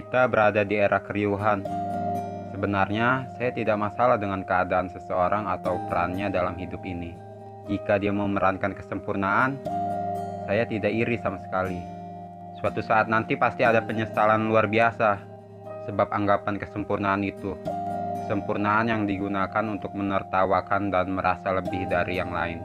Kita 0.00 0.24
berada 0.32 0.64
di 0.64 0.80
era 0.80 0.96
keriuhan. 0.96 1.60
Sebenarnya, 2.56 3.36
saya 3.36 3.52
tidak 3.52 3.76
masalah 3.76 4.16
dengan 4.16 4.40
keadaan 4.48 4.88
seseorang 4.88 5.44
atau 5.44 5.76
perannya 5.92 6.32
dalam 6.32 6.56
hidup 6.56 6.80
ini. 6.88 7.12
Jika 7.68 8.00
dia 8.00 8.08
memerankan 8.08 8.72
kesempurnaan, 8.72 9.60
saya 10.48 10.64
tidak 10.64 10.88
iri 10.88 11.20
sama 11.20 11.36
sekali. 11.44 11.76
Suatu 12.56 12.80
saat 12.80 13.12
nanti 13.12 13.36
pasti 13.36 13.60
ada 13.60 13.84
penyesalan 13.84 14.48
luar 14.48 14.72
biasa, 14.72 15.20
sebab 15.84 16.08
anggapan 16.16 16.56
kesempurnaan 16.56 17.20
itu 17.20 17.52
kesempurnaan 18.24 18.88
yang 18.88 19.04
digunakan 19.04 19.64
untuk 19.68 19.92
menertawakan 19.92 20.88
dan 20.88 21.12
merasa 21.12 21.52
lebih 21.52 21.84
dari 21.92 22.16
yang 22.16 22.32
lain. 22.32 22.64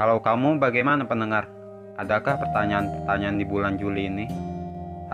Kalau 0.00 0.16
kamu 0.24 0.56
bagaimana 0.56 1.04
pendengar? 1.04 1.44
Adakah 2.00 2.40
pertanyaan-pertanyaan 2.40 3.36
di 3.36 3.44
bulan 3.44 3.76
Juli 3.76 4.08
ini? 4.08 4.53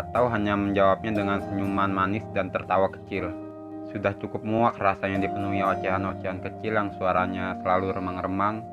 Atau 0.00 0.32
hanya 0.32 0.56
menjawabnya 0.56 1.12
dengan 1.12 1.44
senyuman 1.44 1.92
manis 1.92 2.24
dan 2.32 2.48
tertawa 2.48 2.88
kecil? 2.88 3.28
Sudah 3.92 4.16
cukup 4.16 4.40
muak 4.40 4.80
rasanya 4.80 5.28
dipenuhi 5.28 5.60
ocehan-ocehan 5.60 6.40
kecil 6.40 6.72
yang 6.72 6.88
suaranya 6.96 7.60
selalu 7.60 7.92
remang-remang 7.92 8.64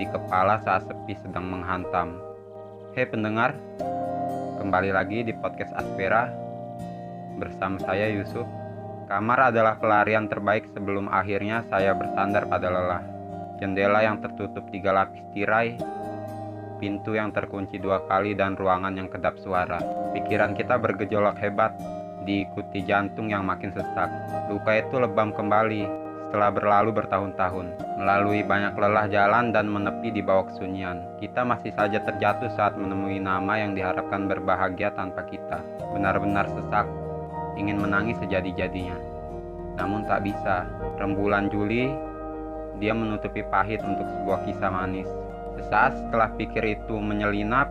di 0.00 0.08
kepala 0.08 0.64
saat 0.64 0.88
sepi 0.88 1.20
sedang 1.20 1.52
menghantam. 1.52 2.16
Hei 2.96 3.04
pendengar, 3.04 3.52
kembali 4.56 4.88
lagi 4.88 5.20
di 5.28 5.36
podcast 5.36 5.76
Aspera 5.76 6.32
bersama 7.36 7.76
saya 7.84 8.08
Yusuf. 8.08 8.48
Kamar 9.04 9.52
adalah 9.52 9.76
pelarian 9.76 10.32
terbaik 10.32 10.64
sebelum 10.72 11.12
akhirnya 11.12 11.60
saya 11.68 11.92
bersandar 11.92 12.48
pada 12.48 12.72
lelah. 12.72 13.04
Jendela 13.60 14.00
yang 14.00 14.16
tertutup 14.24 14.64
tiga 14.72 14.96
lapis 14.96 15.20
tirai 15.36 15.76
pintu 16.78 17.14
yang 17.14 17.30
terkunci 17.30 17.78
dua 17.78 18.02
kali 18.06 18.34
dan 18.34 18.58
ruangan 18.58 18.94
yang 18.94 19.08
kedap 19.08 19.38
suara. 19.40 19.78
Pikiran 20.12 20.54
kita 20.54 20.78
bergejolak 20.78 21.38
hebat, 21.40 21.74
diikuti 22.24 22.82
jantung 22.84 23.30
yang 23.30 23.44
makin 23.46 23.70
sesak. 23.70 24.10
Luka 24.48 24.78
itu 24.78 24.96
lebam 24.98 25.30
kembali 25.32 26.04
setelah 26.34 26.50
berlalu 26.50 26.90
bertahun-tahun. 26.98 27.66
Melalui 28.02 28.42
banyak 28.42 28.74
lelah 28.74 29.06
jalan 29.06 29.54
dan 29.54 29.70
menepi 29.70 30.10
di 30.10 30.18
bawah 30.18 30.50
kesunyian, 30.50 31.06
kita 31.22 31.46
masih 31.46 31.70
saja 31.78 32.02
terjatuh 32.02 32.50
saat 32.58 32.74
menemui 32.74 33.22
nama 33.22 33.54
yang 33.54 33.78
diharapkan 33.78 34.26
berbahagia 34.26 34.90
tanpa 34.98 35.22
kita. 35.30 35.62
Benar-benar 35.94 36.50
sesak, 36.50 36.90
ingin 37.54 37.78
menangis 37.78 38.18
sejadi-jadinya. 38.18 38.98
Namun 39.78 40.10
tak 40.10 40.26
bisa, 40.26 40.66
rembulan 40.98 41.46
Juli, 41.54 41.94
dia 42.82 42.90
menutupi 42.90 43.46
pahit 43.46 43.78
untuk 43.86 44.06
sebuah 44.10 44.42
kisah 44.50 44.74
manis. 44.74 45.06
Sesaat 45.54 45.96
setelah 45.98 46.30
pikir 46.34 46.64
itu 46.66 46.98
menyelinap, 46.98 47.70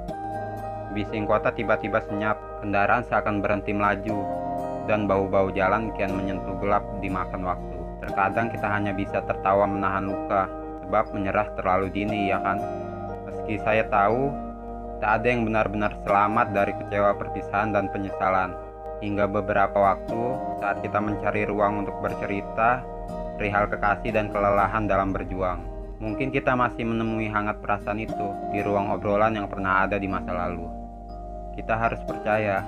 bising 0.94 1.28
kota 1.28 1.52
tiba-tiba 1.52 2.00
senyap, 2.06 2.38
kendaraan 2.64 3.04
seakan 3.04 3.44
berhenti 3.44 3.74
melaju, 3.76 4.24
dan 4.86 5.10
bau-bau 5.10 5.50
jalan 5.52 5.92
kian 5.96 6.14
menyentuh 6.14 6.56
gelap 6.62 6.84
dimakan 7.04 7.44
waktu. 7.44 7.78
Terkadang 8.04 8.52
kita 8.52 8.68
hanya 8.68 8.92
bisa 8.92 9.24
tertawa 9.24 9.68
menahan 9.68 10.08
luka, 10.08 10.48
sebab 10.86 11.12
menyerah 11.16 11.48
terlalu 11.56 11.88
dini, 11.92 12.32
ya 12.32 12.40
kan? 12.40 12.60
Meski 13.28 13.60
saya 13.64 13.88
tahu, 13.88 14.30
tak 15.00 15.20
ada 15.20 15.28
yang 15.28 15.44
benar-benar 15.44 15.92
selamat 16.08 16.48
dari 16.56 16.72
kecewa 16.80 17.12
perpisahan 17.20 17.76
dan 17.76 17.92
penyesalan. 17.92 18.56
Hingga 19.04 19.28
beberapa 19.28 19.76
waktu, 19.76 20.22
saat 20.64 20.80
kita 20.80 21.04
mencari 21.04 21.44
ruang 21.44 21.84
untuk 21.84 22.00
bercerita, 22.00 22.80
perihal 23.36 23.68
kekasih 23.68 24.16
dan 24.16 24.32
kelelahan 24.32 24.88
dalam 24.88 25.12
berjuang. 25.12 25.73
Mungkin 26.04 26.36
kita 26.36 26.52
masih 26.60 26.84
menemui 26.84 27.32
hangat 27.32 27.64
perasaan 27.64 27.96
itu 28.04 28.28
di 28.52 28.60
ruang 28.60 28.92
obrolan 28.92 29.40
yang 29.40 29.48
pernah 29.48 29.88
ada 29.88 29.96
di 29.96 30.12
masa 30.12 30.36
lalu. 30.36 30.68
Kita 31.56 31.80
harus 31.80 32.04
percaya, 32.04 32.60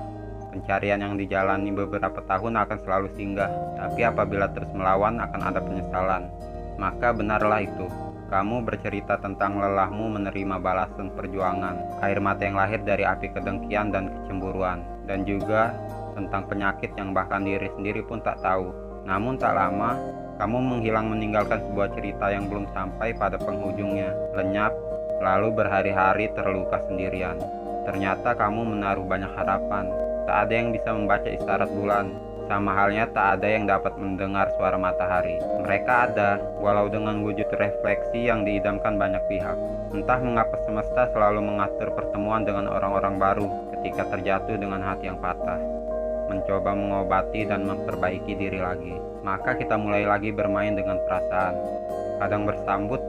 pencarian 0.55 1.03
yang 1.03 1.19
dijalani 1.19 1.67
beberapa 1.75 2.23
tahun 2.23 2.55
akan 2.63 2.77
selalu 2.87 3.11
singgah, 3.19 3.51
tapi 3.75 4.07
apabila 4.07 4.47
terus 4.55 4.71
melawan 4.71 5.19
akan 5.19 5.41
ada 5.51 5.59
penyesalan. 5.59 6.31
Maka 6.79 7.11
benarlah 7.11 7.59
itu, 7.59 7.91
kamu 8.31 8.63
bercerita 8.63 9.19
tentang 9.19 9.59
lelahmu 9.59 10.15
menerima 10.15 10.55
balasan 10.63 11.11
perjuangan, 11.11 11.99
air 12.07 12.23
mata 12.23 12.47
yang 12.47 12.55
lahir 12.55 12.79
dari 12.87 13.03
api 13.03 13.35
kedengkian 13.35 13.91
dan 13.91 14.15
kecemburuan, 14.15 14.79
dan 15.11 15.27
juga 15.27 15.75
tentang 16.15 16.47
penyakit 16.47 16.95
yang 16.95 17.11
bahkan 17.11 17.43
diri 17.43 17.67
sendiri 17.75 17.99
pun 17.99 18.23
tak 18.23 18.39
tahu. 18.39 18.71
Namun 19.03 19.35
tak 19.35 19.59
lama, 19.59 19.99
kamu 20.35 20.57
menghilang 20.59 21.07
meninggalkan 21.07 21.63
sebuah 21.63 21.95
cerita 21.95 22.27
yang 22.31 22.51
belum 22.51 22.67
sampai 22.75 23.15
pada 23.15 23.39
penghujungnya, 23.39 24.11
lenyap, 24.35 24.75
lalu 25.23 25.55
berhari-hari 25.55 26.27
terluka 26.35 26.83
sendirian. 26.87 27.39
Ternyata 27.87 28.35
kamu 28.35 28.75
menaruh 28.75 29.05
banyak 29.07 29.31
harapan. 29.31 29.87
Tak 30.25 30.49
ada 30.49 30.53
yang 30.57 30.69
bisa 30.73 30.89
membaca 30.91 31.29
isyarat 31.29 31.69
bulan, 31.71 32.11
sama 32.45 32.77
halnya 32.77 33.09
tak 33.09 33.41
ada 33.41 33.47
yang 33.57 33.65
dapat 33.65 33.97
mendengar 33.97 34.53
suara 34.53 34.77
matahari. 34.77 35.41
Mereka 35.65 35.93
ada, 36.11 36.37
walau 36.61 36.85
dengan 36.85 37.25
wujud 37.25 37.49
refleksi 37.57 38.29
yang 38.29 38.45
diidamkan 38.45 39.01
banyak 39.01 39.21
pihak. 39.25 39.57
Entah 39.89 40.21
mengapa 40.21 40.53
semesta 40.65 41.09
selalu 41.09 41.41
mengatur 41.41 41.89
pertemuan 41.97 42.45
dengan 42.45 42.69
orang-orang 42.69 43.17
baru 43.17 43.47
ketika 43.77 44.05
terjatuh 44.13 44.61
dengan 44.61 44.81
hati 44.81 45.09
yang 45.09 45.17
patah. 45.17 45.57
Mencoba 46.25 46.73
mengobati 46.73 47.45
dan 47.45 47.65
memperbaiki 47.69 48.33
diri 48.33 48.57
lagi 48.57 49.15
maka 49.25 49.57
kita 49.57 49.73
mulai 49.73 50.05
lagi 50.05 50.29
bermain 50.29 50.77
dengan 50.77 51.01
perasaan, 51.09 51.57
kadang 52.21 52.45
bersambut 52.45 53.01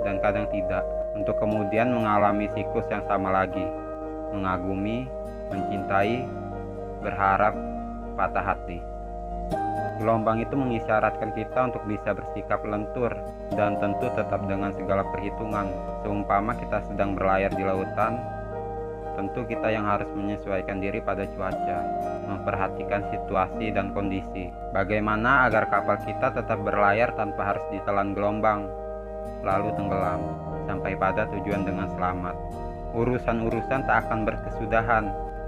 dan 0.00 0.16
kadang 0.24 0.48
tidak, 0.48 0.80
untuk 1.12 1.36
kemudian 1.36 1.92
mengalami 1.92 2.48
siklus 2.56 2.88
yang 2.88 3.04
sama 3.04 3.28
lagi, 3.28 3.62
mengagumi, 4.32 5.04
mencintai, 5.52 6.24
berharap, 7.04 7.52
patah 8.16 8.56
hati. 8.56 8.80
Gelombang 10.00 10.40
itu 10.40 10.56
mengisyaratkan 10.56 11.32
kita 11.36 11.72
untuk 11.72 11.84
bisa 11.84 12.16
bersikap 12.16 12.60
lentur 12.64 13.12
dan 13.56 13.76
tentu 13.80 14.08
tetap 14.12 14.44
dengan 14.44 14.72
segala 14.76 15.04
perhitungan. 15.08 15.68
Seumpama 16.04 16.52
kita 16.56 16.84
sedang 16.84 17.16
berlayar 17.16 17.48
di 17.52 17.64
lautan, 17.64 18.20
tentu 19.16 19.48
kita 19.48 19.72
yang 19.72 19.88
harus 19.88 20.06
menyesuaikan 20.12 20.78
diri 20.78 21.00
pada 21.00 21.24
cuaca, 21.34 21.78
memperhatikan 22.28 23.08
situasi 23.10 23.72
dan 23.72 23.96
kondisi. 23.96 24.52
Bagaimana 24.76 25.48
agar 25.48 25.72
kapal 25.72 25.96
kita 26.04 26.36
tetap 26.36 26.60
berlayar 26.60 27.16
tanpa 27.16 27.56
harus 27.56 27.64
ditelan 27.72 28.12
gelombang, 28.12 28.68
lalu 29.40 29.72
tenggelam, 29.74 30.20
sampai 30.68 30.92
pada 30.94 31.24
tujuan 31.32 31.64
dengan 31.64 31.88
selamat. 31.96 32.36
Urusan-urusan 32.92 33.88
tak 33.88 34.06
akan 34.06 34.28
berkesudahan, 34.28 35.04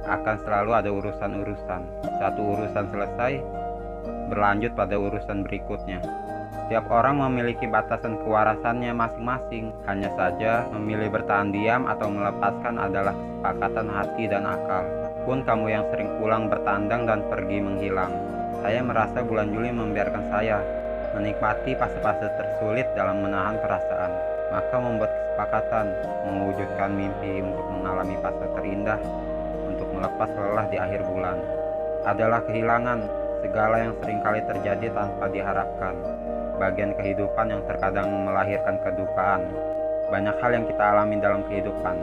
akan 0.09 0.37
selalu 0.43 0.71
ada 0.73 0.91
urusan-urusan. 0.91 1.83
Satu 2.19 2.41
urusan 2.57 2.87
selesai, 2.89 3.33
berlanjut 4.33 4.73
pada 4.73 4.97
urusan 4.97 5.45
berikutnya. 5.45 6.01
Setiap 6.69 6.93
orang 6.93 7.17
memiliki 7.25 7.65
batasan 7.65 8.21
kewarasannya 8.21 8.93
masing-masing. 8.93 9.73
Hanya 9.89 10.13
saja 10.13 10.69
memilih 10.69 11.09
bertahan 11.09 11.49
diam 11.49 11.89
atau 11.89 12.13
melepaskan 12.13 12.77
adalah 12.77 13.17
kesepakatan 13.17 13.89
hati 13.89 14.29
dan 14.29 14.45
akal. 14.45 14.85
Pun 15.25 15.49
kamu 15.49 15.73
yang 15.73 15.89
sering 15.89 16.13
pulang 16.21 16.53
bertandang 16.53 17.09
dan 17.09 17.25
pergi 17.33 17.65
menghilang. 17.65 18.13
Saya 18.61 18.85
merasa 18.85 19.25
bulan 19.25 19.49
Juli 19.49 19.73
membiarkan 19.73 20.29
saya 20.29 20.61
menikmati 21.17 21.73
fase-fase 21.73 22.29
tersulit 22.37 22.85
dalam 22.93 23.25
menahan 23.25 23.57
perasaan. 23.65 24.13
Maka 24.53 24.77
membuat 24.77 25.09
kesepakatan 25.09 25.87
mewujudkan 26.29 26.91
mimpi 26.93 27.49
untuk 27.49 27.65
mengalami 27.81 28.21
fase 28.21 28.45
terindah 28.45 29.01
untuk 29.73 29.89
melepas 29.97 30.29
lelah 30.37 30.69
di 30.69 30.77
akhir 30.77 31.01
bulan. 31.09 31.41
Adalah 32.05 32.45
kehilangan 32.45 33.28
segala 33.43 33.87
yang 33.87 33.95
sering 34.03 34.21
kali 34.23 34.41
terjadi 34.47 34.87
tanpa 34.95 35.31
diharapkan 35.31 35.95
bagian 36.59 36.93
kehidupan 36.99 37.55
yang 37.55 37.63
terkadang 37.65 38.11
melahirkan 38.27 38.77
kedukaan. 38.83 39.47
Banyak 40.11 40.37
hal 40.43 40.51
yang 40.57 40.67
kita 40.67 40.83
alami 40.83 41.17
dalam 41.23 41.47
kehidupan, 41.47 41.97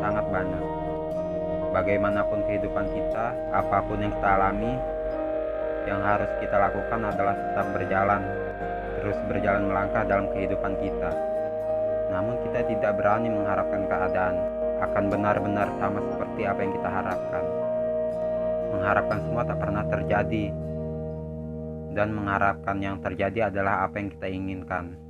sangat 0.00 0.24
banyak. 0.30 0.64
Bagaimanapun 1.74 2.40
kehidupan 2.46 2.86
kita, 2.94 3.34
apa 3.52 3.78
pun 3.84 4.00
yang 4.00 4.12
kita 4.14 4.28
alami, 4.38 4.72
yang 5.84 6.00
harus 6.00 6.30
kita 6.40 6.56
lakukan 6.56 7.00
adalah 7.04 7.34
tetap 7.34 7.66
berjalan, 7.72 8.22
terus 9.00 9.18
berjalan 9.28 9.64
melangkah 9.68 10.04
dalam 10.04 10.26
kehidupan 10.32 10.72
kita. 10.80 11.10
Namun 12.12 12.38
kita 12.48 12.60
tidak 12.70 12.92
berani 12.96 13.28
mengharapkan 13.32 13.82
keadaan 13.88 14.36
akan 14.76 15.04
benar-benar 15.08 15.68
sama 15.80 16.00
seperti 16.04 16.44
apa 16.44 16.60
yang 16.62 16.72
kita 16.76 16.90
harapkan. 16.90 17.44
Mengharapkan 18.74 19.18
semua 19.26 19.42
tak 19.46 19.58
pernah 19.62 19.84
terjadi, 19.86 20.44
dan 21.96 22.12
mengharapkan 22.12 22.76
yang 22.76 23.00
terjadi 23.00 23.48
adalah 23.48 23.88
apa 23.88 23.96
yang 23.96 24.12
kita 24.12 24.28
inginkan. 24.28 25.00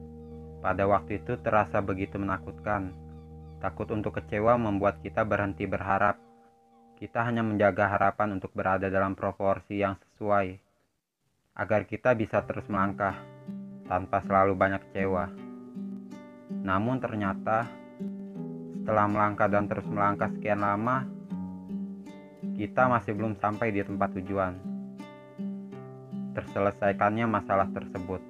Pada 0.62 0.86
waktu 0.86 1.18
itu 1.18 1.34
terasa 1.42 1.82
begitu 1.82 2.16
menakutkan. 2.16 2.94
Takut 3.58 3.90
untuk 3.90 4.14
kecewa 4.14 4.54
membuat 4.54 5.02
kita 5.02 5.26
berhenti 5.26 5.66
berharap. 5.66 6.20
Kita 6.96 7.26
hanya 7.26 7.42
menjaga 7.42 7.90
harapan 7.90 8.38
untuk 8.38 8.54
berada 8.56 8.86
dalam 8.88 9.18
proporsi 9.18 9.82
yang 9.82 9.98
sesuai, 10.00 10.56
agar 11.58 11.84
kita 11.84 12.16
bisa 12.16 12.40
terus 12.46 12.64
melangkah 12.70 13.18
tanpa 13.84 14.24
selalu 14.24 14.56
banyak 14.56 14.80
kecewa. 14.88 15.28
Namun 16.64 16.96
ternyata 17.02 17.68
setelah 18.80 19.06
melangkah 19.10 19.50
dan 19.50 19.66
terus 19.66 19.84
melangkah 19.90 20.30
sekian 20.30 20.62
lama, 20.62 21.04
kita 22.56 22.88
masih 22.88 23.12
belum 23.12 23.36
sampai 23.36 23.68
di 23.68 23.84
tempat 23.84 24.16
tujuan. 24.16 24.56
Terselesaikannya 26.32 27.28
masalah 27.28 27.68
tersebut. 27.68 28.24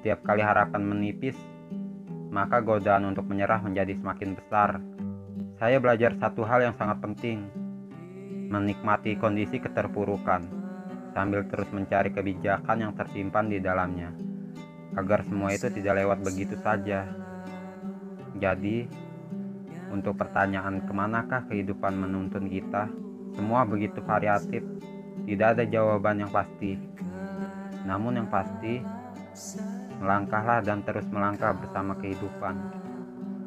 Setiap 0.00 0.20
kali 0.24 0.44
harapan 0.44 0.84
menipis, 0.84 1.36
maka 2.28 2.60
godaan 2.60 3.08
untuk 3.08 3.24
menyerah 3.24 3.60
menjadi 3.64 3.96
semakin 3.96 4.36
besar. 4.36 4.80
Saya 5.56 5.80
belajar 5.80 6.16
satu 6.16 6.44
hal 6.44 6.60
yang 6.60 6.76
sangat 6.76 7.00
penting, 7.04 7.48
menikmati 8.48 9.16
kondisi 9.16 9.60
keterpurukan, 9.60 10.44
sambil 11.12 11.44
terus 11.48 11.68
mencari 11.72 12.12
kebijakan 12.12 12.76
yang 12.80 12.92
tersimpan 12.96 13.48
di 13.48 13.60
dalamnya, 13.60 14.12
agar 14.96 15.24
semua 15.24 15.52
itu 15.52 15.68
tidak 15.68 16.00
lewat 16.00 16.18
begitu 16.24 16.56
saja. 16.64 17.04
Jadi, 18.40 18.88
untuk 19.90 20.16
pertanyaan 20.16 20.82
ke 20.86 20.92
manakah 20.94 21.42
kehidupan 21.50 21.98
menuntun 21.98 22.46
kita, 22.46 22.86
semua 23.34 23.66
begitu 23.66 23.98
variatif, 24.02 24.62
tidak 25.26 25.58
ada 25.58 25.64
jawaban 25.66 26.22
yang 26.22 26.30
pasti. 26.30 26.78
Namun 27.84 28.22
yang 28.22 28.28
pasti, 28.30 28.82
melangkahlah 30.00 30.62
dan 30.62 30.80
terus 30.86 31.06
melangkah 31.10 31.52
bersama 31.52 31.98
kehidupan, 31.98 32.54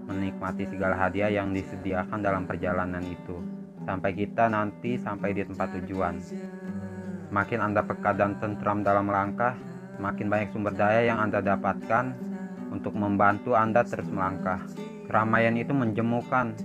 menikmati 0.07 0.67
segala 0.67 0.99
hadiah 0.99 1.31
yang 1.31 1.55
disediakan 1.55 2.19
dalam 2.19 2.43
perjalanan 2.43 3.03
itu, 3.03 3.39
sampai 3.87 4.11
kita 4.13 4.51
nanti 4.51 4.99
sampai 4.99 5.31
di 5.31 5.43
tempat 5.47 5.79
tujuan. 5.81 6.15
Semakin 7.31 7.59
Anda 7.65 7.81
peka 7.81 8.13
dan 8.13 8.37
tentram 8.37 8.85
dalam 8.85 9.09
melangkah, 9.09 9.57
semakin 9.97 10.27
banyak 10.29 10.49
sumber 10.53 10.73
daya 10.77 11.01
yang 11.07 11.17
Anda 11.17 11.41
dapatkan 11.41 12.13
untuk 12.69 12.93
membantu 12.93 13.57
Anda 13.57 13.81
terus 13.81 14.05
melangkah. 14.09 14.61
Keramaian 15.07 15.55
itu 15.59 15.75
menjemukan, 15.75 16.55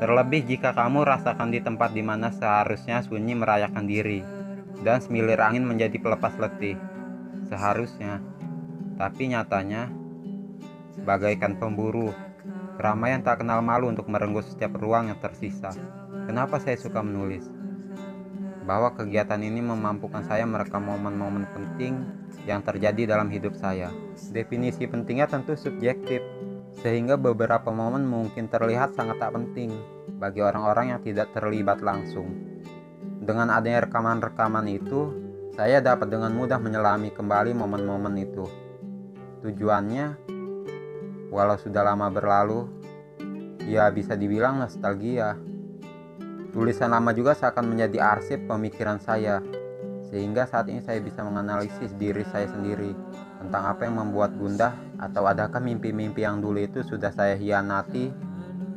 terlebih 0.00 0.44
jika 0.48 0.72
kamu 0.72 1.04
rasakan 1.04 1.52
di 1.52 1.60
tempat 1.60 1.92
di 1.92 2.00
mana 2.00 2.32
seharusnya 2.32 3.04
sunyi 3.04 3.36
merayakan 3.36 3.84
diri, 3.84 4.20
dan 4.84 5.00
semilir 5.00 5.40
angin 5.40 5.64
menjadi 5.64 5.96
pelepas 6.00 6.36
letih. 6.40 6.76
Seharusnya 7.46 8.20
tapi 8.96 9.28
nyatanya 9.28 9.92
bagaikan 11.04 11.60
pemburu. 11.60 12.12
Keramaian 12.76 13.24
tak 13.24 13.40
kenal 13.40 13.64
malu 13.64 13.88
untuk 13.88 14.08
merenggut 14.08 14.44
setiap 14.44 14.76
ruang 14.76 15.08
yang 15.08 15.16
tersisa. 15.16 15.72
Kenapa 16.28 16.60
saya 16.60 16.76
suka 16.76 17.00
menulis? 17.00 17.48
Bahwa 18.68 18.92
kegiatan 18.92 19.40
ini 19.40 19.64
memampukan 19.64 20.20
saya 20.26 20.44
merekam 20.44 20.84
momen-momen 20.84 21.48
penting 21.56 22.04
yang 22.44 22.60
terjadi 22.60 23.16
dalam 23.16 23.32
hidup 23.32 23.56
saya. 23.56 23.88
Definisi 24.28 24.84
pentingnya 24.84 25.24
tentu 25.24 25.56
subjektif, 25.56 26.20
sehingga 26.80 27.16
beberapa 27.16 27.72
momen 27.72 28.04
mungkin 28.04 28.52
terlihat 28.52 28.92
sangat 28.92 29.16
tak 29.16 29.32
penting 29.32 29.72
bagi 30.20 30.44
orang-orang 30.44 30.96
yang 30.96 31.00
tidak 31.00 31.32
terlibat 31.32 31.80
langsung. 31.80 32.32
Dengan 33.26 33.50
adanya 33.52 33.88
rekaman-rekaman 33.88 34.66
itu, 34.68 35.12
saya 35.56 35.80
dapat 35.80 36.12
dengan 36.12 36.36
mudah 36.36 36.60
menyelami 36.60 37.10
kembali 37.16 37.56
momen-momen 37.56 38.14
itu. 38.20 38.44
Tujuannya, 39.40 40.06
walau 41.32 41.56
sudah 41.56 41.80
lama 41.80 42.12
berlalu, 42.12 42.68
ya 43.64 43.88
bisa 43.90 44.14
dibilang 44.14 44.60
nostalgia. 44.60 45.34
Tulisan 46.52 46.92
lama 46.92 47.12
juga 47.12 47.36
seakan 47.36 47.72
menjadi 47.72 47.98
arsip 48.04 48.46
pemikiran 48.48 49.00
saya, 49.00 49.40
sehingga 50.08 50.46
saat 50.46 50.70
ini 50.70 50.80
saya 50.84 51.02
bisa 51.02 51.24
menganalisis 51.26 51.92
diri 51.98 52.22
saya 52.30 52.48
sendiri 52.48 52.94
tentang 53.42 53.68
apa 53.68 53.84
yang 53.84 54.00
membuat 54.00 54.32
gundah 54.38 54.85
atau 54.96 55.28
adakah 55.28 55.60
mimpi-mimpi 55.60 56.24
yang 56.24 56.40
dulu 56.40 56.60
itu 56.60 56.80
sudah 56.84 57.12
saya 57.12 57.36
hianati 57.36 58.12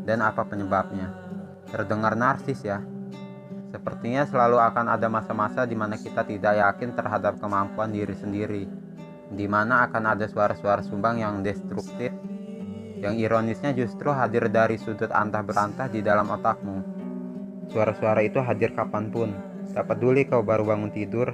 dan 0.04 0.24
apa 0.24 0.44
penyebabnya. 0.48 1.12
Terdengar 1.69 2.18
narsis 2.19 2.63
ya. 2.66 2.81
Sepertinya 3.69 4.25
selalu 4.25 4.57
akan 4.57 4.86
ada 4.89 5.07
masa-masa 5.07 5.63
di 5.69 5.77
mana 5.77 5.94
kita 5.95 6.25
tidak 6.25 6.57
yakin 6.57 6.98
terhadap 6.98 7.38
kemampuan 7.38 7.94
diri 7.94 8.18
sendiri 8.18 8.66
di 9.30 9.45
mana 9.45 9.86
akan 9.86 10.18
ada 10.18 10.25
suara-suara 10.25 10.81
sumbang 10.81 11.21
yang 11.21 11.45
destruktif 11.45 12.10
yang 13.00 13.15
ironisnya 13.15 13.72
justru 13.72 14.12
hadir 14.12 14.51
dari 14.51 14.75
sudut 14.75 15.07
antah 15.13 15.39
berantah 15.39 15.88
di 15.88 16.04
dalam 16.04 16.27
otakmu. 16.36 17.00
Suara-suara 17.72 18.19
itu 18.27 18.44
hadir 18.44 18.75
kapan 18.75 19.07
pun, 19.07 19.31
tak 19.72 19.88
peduli 19.88 20.27
kau 20.27 20.44
baru 20.44 20.68
bangun 20.68 20.92
tidur, 20.92 21.31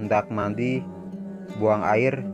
hendak 0.00 0.32
mandi, 0.32 0.80
buang 1.60 1.84
air, 1.84 2.24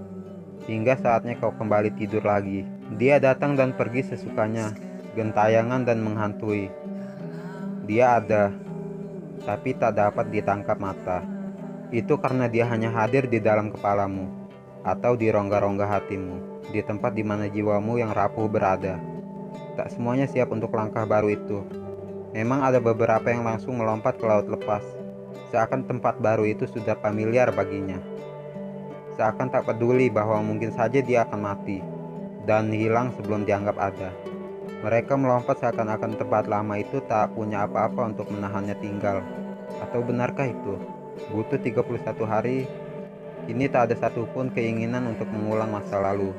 hingga 0.66 0.94
saatnya 0.98 1.38
kau 1.38 1.50
kembali 1.54 1.94
tidur 1.98 2.22
lagi. 2.22 2.66
Dia 2.98 3.18
datang 3.18 3.58
dan 3.58 3.74
pergi 3.74 4.06
sesukanya, 4.06 4.74
gentayangan 5.16 5.82
dan 5.88 6.04
menghantui. 6.04 6.68
Dia 7.88 8.22
ada, 8.22 8.54
tapi 9.42 9.74
tak 9.74 9.98
dapat 9.98 10.30
ditangkap 10.30 10.78
mata. 10.78 11.24
Itu 11.92 12.16
karena 12.16 12.46
dia 12.48 12.64
hanya 12.70 12.88
hadir 12.94 13.26
di 13.28 13.42
dalam 13.42 13.68
kepalamu 13.68 14.42
atau 14.82 15.14
di 15.14 15.30
rongga-rongga 15.30 15.86
hatimu, 15.86 16.66
di 16.70 16.80
tempat 16.82 17.14
di 17.14 17.22
mana 17.22 17.46
jiwamu 17.46 18.02
yang 18.02 18.10
rapuh 18.10 18.50
berada. 18.50 18.98
Tak 19.78 19.94
semuanya 19.94 20.26
siap 20.26 20.50
untuk 20.50 20.74
langkah 20.74 21.06
baru 21.06 21.32
itu. 21.32 21.62
Memang 22.32 22.64
ada 22.64 22.80
beberapa 22.80 23.28
yang 23.28 23.44
langsung 23.44 23.76
melompat 23.76 24.16
ke 24.16 24.24
laut 24.24 24.48
lepas, 24.48 24.82
seakan 25.52 25.84
tempat 25.84 26.16
baru 26.16 26.48
itu 26.48 26.64
sudah 26.64 26.96
familiar 26.96 27.52
baginya. 27.52 28.00
Seakan 29.14 29.52
tak 29.52 29.68
peduli 29.68 30.08
bahwa 30.08 30.40
mungkin 30.40 30.72
saja 30.72 31.00
dia 31.04 31.28
akan 31.28 31.40
mati 31.40 31.78
dan 32.48 32.72
hilang 32.72 33.12
sebelum 33.14 33.44
dianggap 33.44 33.76
ada. 33.76 34.10
Mereka 34.82 35.14
melompat 35.14 35.62
seakan-akan 35.62 36.18
tempat 36.18 36.50
lama 36.50 36.74
itu 36.80 36.98
tak 37.06 37.36
punya 37.38 37.68
apa-apa 37.68 38.10
untuk 38.10 38.32
menahannya 38.32 38.74
tinggal. 38.82 39.22
Atau 39.78 40.02
benarkah 40.02 40.50
itu? 40.50 40.74
Butuh 41.30 41.60
31 41.60 42.24
hari 42.26 42.66
Kini 43.42 43.66
tak 43.66 43.90
ada 43.90 44.06
satupun 44.06 44.54
keinginan 44.54 45.02
untuk 45.10 45.26
mengulang 45.26 45.74
masa 45.74 45.98
lalu, 45.98 46.30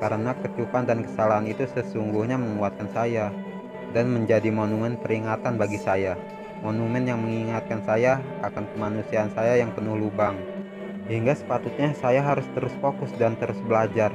karena 0.00 0.32
kecupan 0.32 0.88
dan 0.88 1.04
kesalahan 1.04 1.44
itu 1.44 1.68
sesungguhnya 1.68 2.40
menguatkan 2.40 2.88
saya 2.88 3.28
dan 3.92 4.08
menjadi 4.08 4.48
monumen 4.48 4.96
peringatan 4.96 5.60
bagi 5.60 5.76
saya. 5.76 6.16
Monumen 6.64 7.04
yang 7.04 7.20
mengingatkan 7.20 7.84
saya 7.84 8.24
akan 8.40 8.64
kemanusiaan 8.72 9.28
saya 9.36 9.60
yang 9.60 9.76
penuh 9.76 10.00
lubang. 10.00 10.40
Hingga 11.08 11.40
sepatutnya 11.40 11.96
saya 11.96 12.20
harus 12.20 12.44
terus 12.52 12.72
fokus 12.84 13.08
dan 13.16 13.32
terus 13.40 13.56
belajar. 13.64 14.12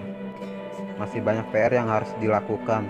Masih 1.02 1.26
banyak 1.26 1.50
PR 1.50 1.74
yang 1.74 1.90
harus 1.90 2.14
dilakukan. 2.22 2.86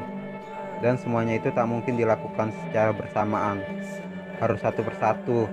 Dan 0.83 0.99
semuanya 0.99 1.39
itu 1.39 1.47
tak 1.55 1.63
mungkin 1.63 1.95
dilakukan 1.95 2.51
secara 2.67 2.91
bersamaan. 2.91 3.63
Harus 4.43 4.59
satu 4.59 4.83
persatu 4.83 5.47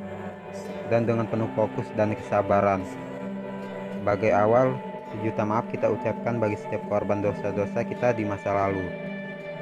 dan 0.90 1.06
dengan 1.06 1.30
penuh 1.30 1.46
fokus 1.54 1.86
dan 1.94 2.10
kesabaran. 2.18 2.82
Sebagai 3.94 4.34
awal, 4.34 4.74
sejuta 5.14 5.46
maaf 5.46 5.70
kita 5.70 5.86
ucapkan 5.86 6.42
bagi 6.42 6.58
setiap 6.58 6.82
korban 6.90 7.22
dosa-dosa 7.22 7.86
kita 7.86 8.18
di 8.18 8.26
masa 8.26 8.50
lalu. 8.50 8.82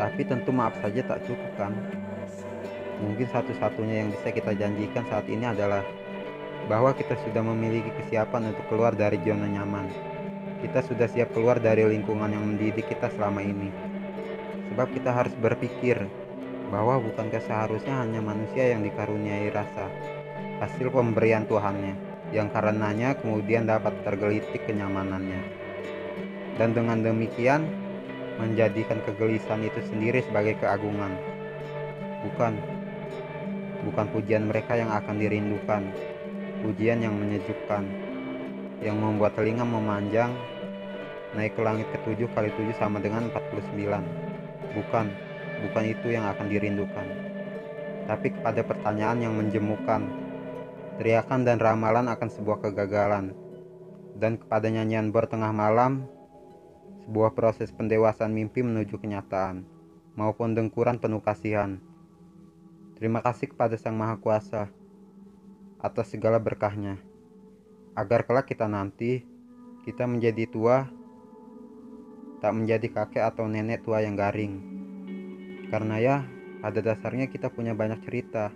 Tapi 0.01 0.25
tentu 0.25 0.49
maaf 0.49 0.73
saja 0.81 1.05
tak 1.05 1.29
cukup 1.29 1.53
kan? 1.61 1.77
Mungkin 3.05 3.29
satu-satunya 3.29 4.01
yang 4.01 4.09
bisa 4.17 4.33
kita 4.33 4.57
janjikan 4.57 5.05
saat 5.13 5.29
ini 5.29 5.45
adalah 5.45 5.85
bahwa 6.67 6.91
kita 6.97 7.15
sudah 7.23 7.47
memiliki 7.47 7.95
kesiapan 8.03 8.51
untuk 8.51 8.67
keluar 8.67 8.99
dari 8.99 9.23
zona 9.23 9.47
nyaman. 9.47 9.87
Kita 10.59 10.83
sudah 10.83 11.07
siap 11.07 11.31
keluar 11.31 11.63
dari 11.63 11.87
lingkungan 11.87 12.35
yang 12.35 12.43
mendidik 12.43 12.91
kita 12.91 13.15
selama 13.15 13.39
ini. 13.47 13.71
Sebab 14.75 14.91
kita 14.91 15.15
harus 15.15 15.35
berpikir 15.39 16.03
bahwa 16.69 16.99
bukankah 16.99 17.41
seharusnya 17.41 18.03
hanya 18.03 18.21
manusia 18.21 18.75
yang 18.75 18.83
dikaruniai 18.83 19.49
rasa 19.55 19.89
hasil 20.59 20.91
pemberian 20.91 21.47
Tuhannya 21.47 21.95
yang 22.35 22.53
karenanya 22.53 23.17
kemudian 23.17 23.65
dapat 23.65 23.95
tergelitik 24.05 24.67
kenyamanannya. 24.69 25.41
Dan 26.59 26.75
dengan 26.75 27.01
demikian 27.01 27.65
menjadikan 28.37 28.99
kegelisahan 29.07 29.63
itu 29.65 29.81
sendiri 29.89 30.21
sebagai 30.27 30.59
keagungan. 30.59 31.15
Bukan 32.27 32.59
bukan 33.89 34.07
pujian 34.11 34.51
mereka 34.51 34.75
yang 34.75 34.91
akan 34.91 35.17
dirindukan, 35.23 35.87
pujian 36.63 36.99
yang 36.99 37.15
menyejukkan, 37.15 37.85
yang 38.83 38.99
membuat 38.99 39.39
telinga 39.39 39.63
memanjang, 39.63 40.35
naik 41.35 41.55
ke 41.55 41.63
langit 41.63 41.87
ketujuh 41.95 42.27
kali 42.35 42.51
tujuh 42.55 42.75
sama 42.79 42.99
dengan 42.99 43.31
49. 43.31 44.03
Bukan, 44.75 45.07
bukan 45.67 45.85
itu 45.87 46.07
yang 46.11 46.27
akan 46.27 46.47
dirindukan. 46.51 47.07
Tapi 48.09 48.29
kepada 48.33 48.65
pertanyaan 48.65 49.19
yang 49.23 49.35
menjemukan, 49.37 50.03
teriakan 50.99 51.47
dan 51.47 51.61
ramalan 51.61 52.09
akan 52.11 52.29
sebuah 52.33 52.65
kegagalan, 52.65 53.37
dan 54.19 54.41
kepada 54.41 54.67
nyanyian 54.73 55.15
bertengah 55.15 55.53
malam, 55.55 56.09
sebuah 57.07 57.37
proses 57.39 57.71
pendewasaan 57.71 58.35
mimpi 58.35 58.65
menuju 58.65 58.99
kenyataan, 58.99 59.63
maupun 60.19 60.57
dengkuran 60.57 60.99
penuh 60.99 61.23
kasihan. 61.23 61.79
Terima 62.99 63.23
kasih 63.23 63.55
kepada 63.55 63.79
Sang 63.79 63.95
Maha 63.95 64.19
Kuasa 64.19 64.78
atas 65.79 66.11
segala 66.11 66.43
berkahnya, 66.43 66.99
agar 67.95 68.27
kelak 68.27 68.51
kita 68.51 68.67
nanti, 68.67 69.23
kita 69.87 70.07
menjadi 70.07 70.47
tua, 70.51 70.91
tak 72.39 72.53
menjadi 72.55 72.87
kakek 72.91 73.25
atau 73.35 73.51
nenek 73.51 73.83
tua 73.83 74.03
yang 74.03 74.15
garing. 74.15 74.63
Karena 75.71 75.97
ya, 75.99 76.17
pada 76.63 76.83
dasarnya 76.83 77.31
kita 77.31 77.51
punya 77.51 77.75
banyak 77.75 78.03
cerita, 78.07 78.51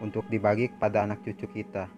untuk 0.00 0.28
dibagi 0.28 0.68
kepada 0.72 1.08
anak 1.08 1.24
cucu 1.24 1.48
kita. 1.48 1.88